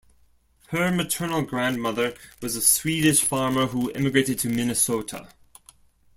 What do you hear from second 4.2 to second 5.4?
to Minnesota.